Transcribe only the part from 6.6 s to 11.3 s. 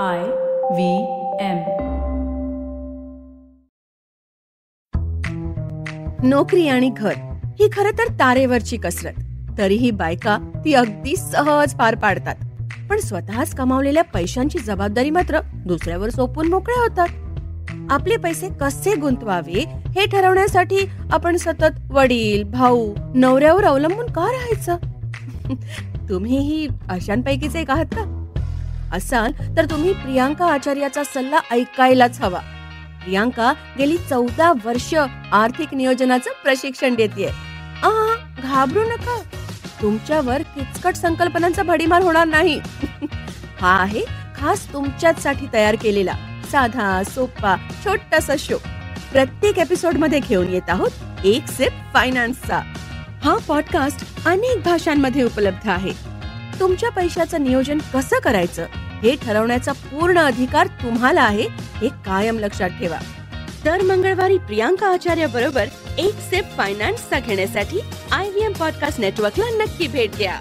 आणि घर ही खर तर तारेवरची कसरत. तरीही बायका ती अगदी